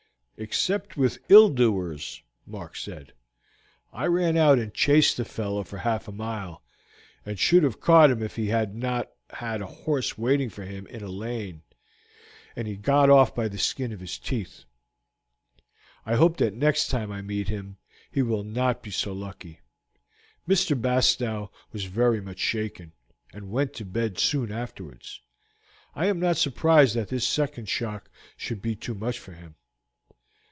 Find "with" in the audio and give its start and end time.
0.97-1.19